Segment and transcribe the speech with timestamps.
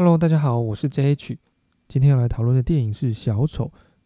[0.00, 1.36] Hello，大家好，我是 JH。
[1.88, 3.64] 今天要来讨论的电影是《小丑》，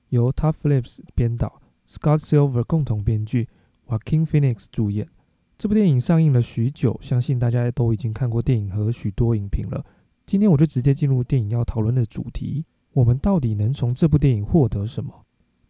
[0.08, 3.46] 由 Todd Phillips 编导，Scott Silver 共同编剧
[3.86, 5.06] ，Joaquin Phoenix 主演。
[5.58, 9.84] 这部电影上映了许久，相信大家都已经看过电影和许多影评了。
[10.24, 12.64] 今天我就直接进入电影要讨论的主题：
[12.94, 15.12] 我们到底能从这部电影获得什么？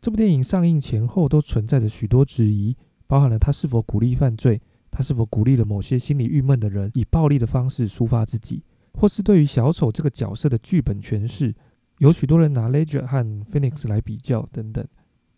[0.01, 2.77] 这部电影上映前后都存在着许多质疑，
[3.09, 8.63] 包含了它是否鼓励犯罪，它是否鼓励了某些心里郁闷的人以暴力的方式抒发自己。
[8.95, 11.55] 或是对于小丑这个角色的剧本诠释，
[11.99, 14.87] 有许多人拿 Ledger 和 Phoenix 来比较等等，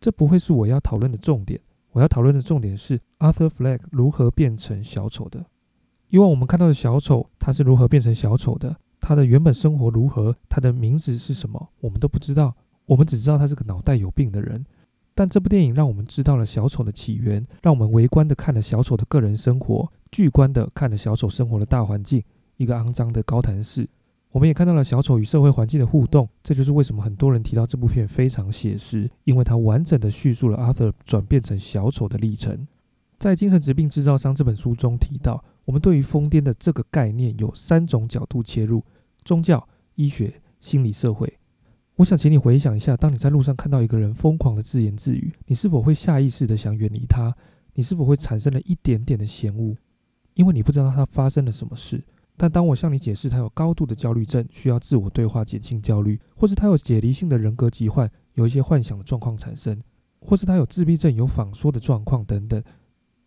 [0.01, 1.61] 这不会是我要讨论的重点。
[1.93, 5.47] 我要讨论的重点是 Arthur Fleck 如何变成小丑的。
[6.09, 8.77] 以往我们看到的小丑，他是如何变成小丑的？
[9.01, 10.35] 他的原本生活如何？
[10.49, 11.69] 他的名字是什么？
[11.81, 12.55] 我们都不知道。
[12.87, 14.65] 我们只知道他是个脑袋有病的人。
[15.15, 22.21] 但这部电影让我们知道了小丑的起源，让我们微观的看了小丑的个人生活，巨观的看了小丑生活的大环境。
[22.57, 23.89] 一个肮脏的高谭市，
[24.31, 26.29] 我们也看到了小丑与社会环境的互动。
[26.43, 32.67] 这就是为什么很多人提到这部片非常写实，因为它完整的叙述了 Arthur 转变成小丑的历程。
[33.19, 38.83] 在《精神疾病制造商》这本书中提到，我们对于疯癫的这个概念有三种角度切入：
[39.25, 41.33] 宗教、医学、心理、社会。
[41.97, 47.35] 我想请你回想一下，当你在路上看到一个人疯狂的自言自语，你是否会下意识的想远离他？
[47.75, 49.77] 你是否会产生了一点点的嫌恶？
[50.35, 52.03] 因为你不知道他发生了什么事。
[52.37, 59.81] 但当我向你解释他有高度的焦虑症，需要自我对话减轻焦虑，或是他有解离性的人格疾患，有一些幻想的状况产生，
[60.21, 62.63] 或是他有自闭症、有仿说的状况等等，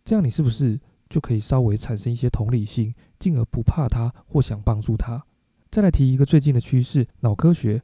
[0.04, 0.78] 这样你是不是
[1.08, 5.24] 就可以稍微产生一些同理心，进而不怕他或想帮助他？
[5.70, 7.82] 再来提一个最近的趋势——脑科学，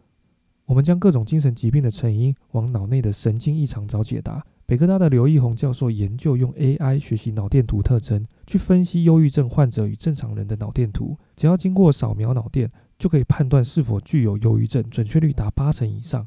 [0.67, 4.45] 我们将各种精神疾病的成因往脑内的神经异常找解答。
[4.67, 11.19] 北科大的刘奕宏教授研究用 AI 学习脑电图特征，去分析忧郁症患者与正常人的脑电图。
[11.37, 16.27] 只要经过扫描脑电，就可以判断是否具有忧郁症，准确率达八成以上。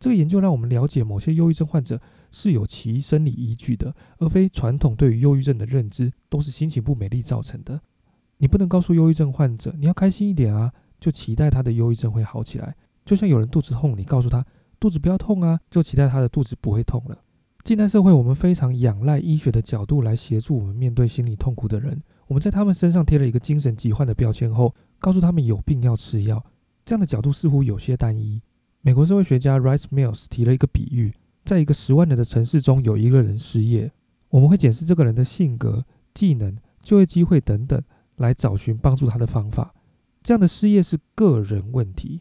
[0.00, 2.00] 这个研究让我们了解某些忧郁症患者
[2.32, 7.80] 是有其生理依据的，而非传统对于忧郁症的认知都是心情不美丽造成的。
[8.38, 12.74] 你不能告诉忧郁症患者你要开心一点啊，就期待他的忧郁症会好起来。
[13.04, 14.44] 就像有人肚子痛，你告诉他
[14.80, 17.16] 肚子不要痛啊，就期待他的肚子不会痛了。
[17.66, 22.00] 近代社会，我们非常仰赖医学的角度来协助我们面对心理痛苦的人。
[22.28, 26.40] 我们在他们身上贴了一个精神疾患的标签后，告诉他们有病要吃药。
[26.84, 28.40] 这样的角度似乎有些单一。
[28.82, 31.12] 美国社会学家 Rice Mills 提了一个比喻：
[31.44, 33.90] 在一个十万人的城市中，有一个人失业，
[34.28, 35.84] 我们会检视这个人的性格、
[36.14, 37.82] 技能、就业机会等等，
[38.18, 39.74] 来找寻帮助他的方法。
[40.22, 42.20] 这样的失业是个人问题。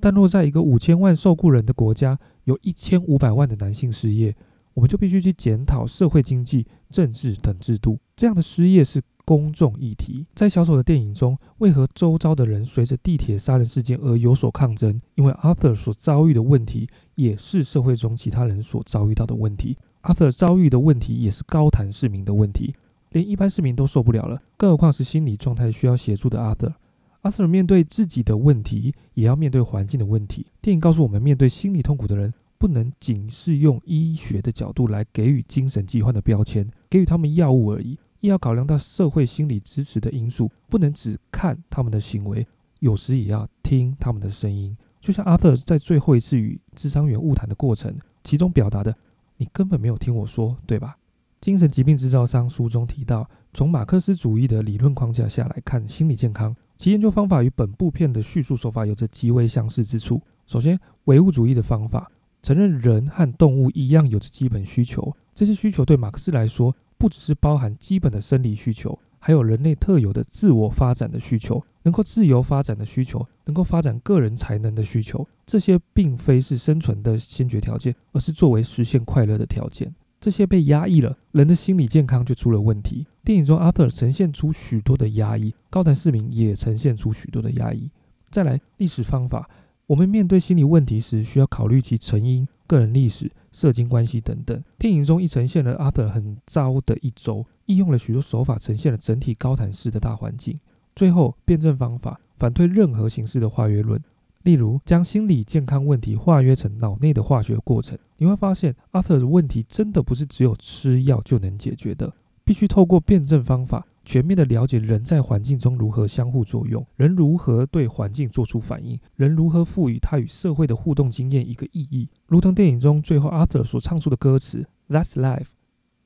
[0.00, 4.34] 但若在一个五千万受雇人的国家，有一千五百万的男性失业。
[4.74, 7.98] 我们就必须去检讨社会、经济、政治等制度。
[8.14, 10.26] 这样的失业是公众议题。
[10.34, 15.00] 在小丑的电影中，为何周遭的人随着地铁杀人事件而有所抗争？
[15.14, 19.78] 因为 Arthur 所遭遇的问题，也是社会中其他人所遭遇到的问题。
[20.02, 22.74] Arthur 遭遇的问题，也是高谈市民的问题，
[23.12, 26.74] 连一般市民都受不了了，更何况是心理状态需要协助的 Arthur。
[27.22, 30.48] Arthur 面对自己的问题，也要面对环境的问题。
[30.60, 32.34] 电影告诉我们，面对心理痛苦的人。
[32.64, 40.50] 不能仅是用医学的角度来给予精神疾患的标签，给予他们药物而已，亦要考量到社会心理支持的因素。
[40.70, 42.46] 不能只看他们的行为，
[42.80, 44.74] 有时也要听他们的声音。
[44.98, 48.96] 就像阿特在最后一次与智商员误谈的过程，其中表达的
[49.36, 50.96] ：“你根本没有听我说，对吧？”
[51.42, 60.22] 精神疾病制造商书中提到，从马克思主义的理论框架下来看心理健康，其研究方法与本部片的叙述手法有着极为相似之处。
[60.46, 62.10] 首先，唯物主义的方法。
[62.44, 75.26] 承认人和动物一样有着基本需求，这些需求对马克思来说，不只是包含基本的生理需求，还有人类特有的自我发展的需求，能够自由发展的需求，能够发展个人才能的需求。
[75.46, 79.94] 这些并非是生存的先决条件，而是作为实现快乐的条件。
[80.20, 83.06] 这些被压抑了，人的心理健康就出了问题。
[83.24, 87.90] 电影中，Arthur 呈现出许多的压抑，高谭市民也呈现出许多的压抑。
[88.30, 89.48] 再来，历史方法。
[89.86, 94.62] 我们面对心理问题时，需要考虑其成因、个人历史、社经关系等等。
[94.78, 100.58] 电影中亦呈现了阿德很糟的一周，应用了许多手法，呈现了整体高谭市的大环境。
[100.96, 104.02] 最后，辩证方法反对任何形式的化约论，
[104.44, 107.98] 例如将心理健康问题化约成脑内的化学过程。
[108.16, 112.10] 你会发现，阿德的问题真的不是只有吃药就能解决的，
[112.42, 113.86] 必须透过辩证方法。
[114.04, 125.46] 全面的了解人在环境中如何相互作用，人如何对环境做出反应，人如何赋予他与社会的互动经验一个意义，如同电影中最后 Arthur 所唱出的歌词：“That's life,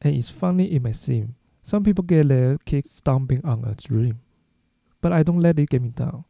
[0.01, 1.31] and it's funny it may seem
[1.65, 4.17] some people get their kicks stomping on a dream,
[5.01, 6.23] but I don't let it get me down。”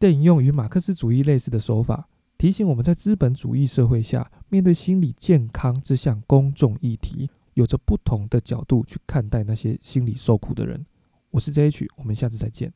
[0.00, 2.08] 电影用与马克思主义类似的手法，
[2.38, 10.84] 提醒我们在资本主义社会下，面对心理健康这项公众议题，有着不同的角度去看待那些心理受苦的人。
[11.32, 12.70] 我是 JH，我们下次再见。